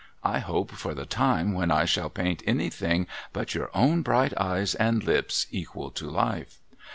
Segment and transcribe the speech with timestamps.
[0.23, 4.73] I hope for the time when I shall paint anything but your own bright eyes
[4.73, 6.57] and lips equal to life.'